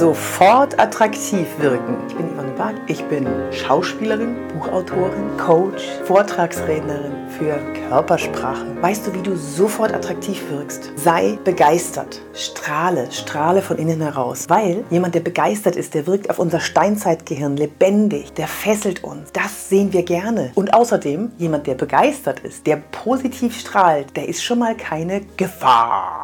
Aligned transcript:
Sofort 0.00 0.78
attraktiv 0.78 1.46
wirken. 1.58 1.96
Ich 2.08 2.14
bin 2.14 2.32
Yvonne 2.32 2.52
Bark. 2.52 2.76
Ich 2.86 3.04
bin 3.04 3.26
Schauspielerin, 3.50 4.36
Buchautorin, 4.48 5.36
Coach, 5.36 5.82
Vortragsrednerin 6.04 7.28
für 7.28 7.58
Körpersprache. 7.88 8.64
Weißt 8.80 9.06
du, 9.06 9.14
wie 9.14 9.20
du 9.20 9.34
sofort 9.34 9.92
attraktiv 9.92 10.48
wirkst? 10.48 10.92
Sei 10.94 11.38
begeistert. 11.44 12.22
Strahle, 12.34 13.10
strahle 13.10 13.62
von 13.62 13.78
innen 13.78 14.00
heraus. 14.00 14.46
Weil 14.48 14.84
jemand, 14.90 15.16
der 15.16 15.20
begeistert 15.20 15.74
ist, 15.74 15.92
der 15.92 16.06
wirkt 16.06 16.30
auf 16.30 16.38
unser 16.38 16.60
Steinzeitgehirn 16.60 17.56
lebendig. 17.56 18.32
Der 18.34 18.46
fesselt 18.46 19.02
uns. 19.02 19.32
Das 19.32 19.68
sehen 19.68 19.92
wir 19.92 20.04
gerne. 20.04 20.52
Und 20.54 20.72
außerdem, 20.72 21.32
jemand, 21.36 21.66
der 21.66 21.74
begeistert 21.74 22.40
ist, 22.40 22.64
der 22.66 22.76
positiv 22.76 23.58
strahlt, 23.58 24.16
der 24.16 24.28
ist 24.28 24.44
schon 24.44 24.60
mal 24.60 24.76
keine 24.76 25.22
Gefahr. 25.36 26.19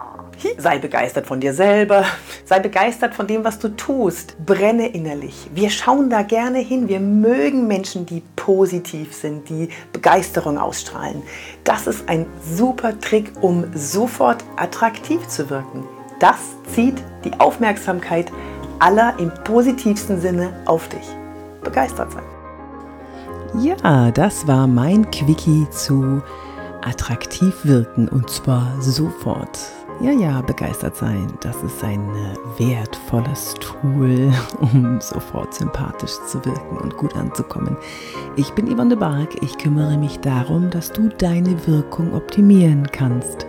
Sei 0.58 0.78
begeistert 0.78 1.26
von 1.26 1.40
dir 1.40 1.54
selber, 1.54 2.04
sei 2.44 2.58
begeistert 2.60 3.14
von 3.14 3.26
dem, 3.26 3.44
was 3.44 3.58
du 3.58 3.68
tust. 3.68 4.36
Brenne 4.44 4.88
innerlich. 4.88 5.50
Wir 5.54 5.70
schauen 5.70 6.10
da 6.10 6.22
gerne 6.22 6.58
hin. 6.58 6.88
Wir 6.88 7.00
mögen 7.00 7.66
Menschen, 7.66 8.06
die 8.06 8.22
positiv 8.36 9.14
sind, 9.14 9.48
die 9.48 9.68
Begeisterung 9.92 10.58
ausstrahlen. 10.58 11.22
Das 11.64 11.86
ist 11.86 12.08
ein 12.08 12.26
super 12.54 12.98
Trick, 12.98 13.32
um 13.40 13.64
sofort 13.74 14.44
attraktiv 14.56 15.26
zu 15.28 15.48
wirken. 15.50 15.84
Das 16.20 16.38
zieht 16.74 16.96
die 17.24 17.32
Aufmerksamkeit 17.38 18.32
aller 18.78 19.14
im 19.18 19.32
positivsten 19.44 20.20
Sinne 20.20 20.52
auf 20.66 20.88
dich. 20.88 21.06
Begeistert 21.62 22.12
sein. 22.12 22.22
Ja, 23.62 24.10
das 24.10 24.46
war 24.46 24.66
mein 24.66 25.10
Quickie 25.10 25.66
zu 25.70 26.22
attraktiv 26.82 27.54
wirken 27.64 28.08
und 28.08 28.30
zwar 28.30 28.80
sofort. 28.80 29.58
Ja, 29.98 30.12
ja, 30.12 30.42
begeistert 30.42 30.94
sein, 30.94 31.26
das 31.40 31.56
ist 31.62 31.82
ein 31.82 32.00
äh, 32.10 32.60
wertvolles 32.60 33.54
Tool, 33.54 34.30
um 34.60 35.00
sofort 35.00 35.54
sympathisch 35.54 36.12
zu 36.26 36.44
wirken 36.44 36.76
und 36.76 36.98
gut 36.98 37.16
anzukommen. 37.16 37.78
Ich 38.36 38.50
bin 38.50 38.66
Yvonne 38.66 38.90
de 38.90 38.98
Barg, 38.98 39.42
ich 39.42 39.56
kümmere 39.56 39.96
mich 39.96 40.20
darum, 40.20 40.68
dass 40.68 40.92
du 40.92 41.08
deine 41.08 41.66
Wirkung 41.66 42.12
optimieren 42.12 42.86
kannst, 42.92 43.46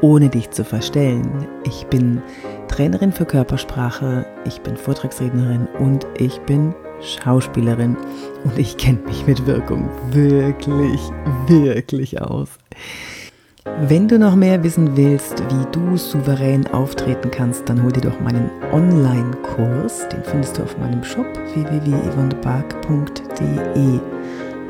ohne 0.00 0.30
dich 0.30 0.50
zu 0.50 0.64
verstellen. 0.64 1.46
Ich 1.64 1.86
bin 1.88 2.22
Trainerin 2.68 3.12
für 3.12 3.26
Körpersprache, 3.26 4.24
ich 4.46 4.58
bin 4.62 4.78
Vortragsrednerin 4.78 5.68
und 5.80 6.06
ich 6.16 6.40
bin 6.40 6.74
Schauspielerin 7.02 7.98
und 8.44 8.58
ich 8.58 8.78
kenne 8.78 9.00
mich 9.00 9.26
mit 9.26 9.46
Wirkung 9.46 9.90
wirklich, 10.12 11.00
wirklich 11.46 12.22
aus. 12.22 12.48
Wenn 13.64 14.08
du 14.08 14.18
noch 14.18 14.36
mehr 14.36 14.62
wissen 14.62 14.94
willst, 14.96 15.42
wie 15.50 15.66
du 15.72 15.96
souverän 15.96 16.66
auftreten 16.68 17.30
kannst, 17.30 17.66
dann 17.68 17.82
hol 17.82 17.92
dir 17.92 18.00
doch 18.02 18.20
meinen 18.20 18.50
Online-Kurs. 18.72 20.08
Den 20.08 20.22
findest 20.22 20.58
du 20.58 20.62
auf 20.62 20.78
meinem 20.78 21.02
Shop 21.04 21.26
www.yvonnebark.de 21.54 24.00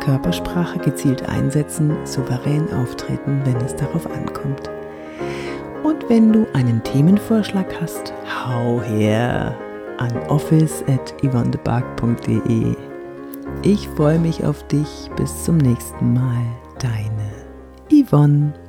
Körpersprache 0.01 0.81
gezielt 0.81 1.29
einsetzen, 1.29 1.97
souverän 2.05 2.73
auftreten, 2.73 3.41
wenn 3.45 3.55
es 3.59 3.77
darauf 3.77 4.11
ankommt. 4.11 4.69
Und 5.85 6.09
wenn 6.09 6.33
du 6.33 6.49
einen 6.53 6.83
Themenvorschlag 6.83 7.81
hast, 7.81 8.13
hau 8.45 8.83
her 8.83 9.55
an 9.99 10.13
office.yvonnebark.de. 10.29 12.75
Ich 13.63 13.89
freue 13.91 14.19
mich 14.19 14.45
auf 14.45 14.67
dich. 14.67 15.09
Bis 15.17 15.45
zum 15.45 15.59
nächsten 15.59 16.15
Mal. 16.15 16.43
Deine 16.81 17.31
Yvonne. 17.93 18.60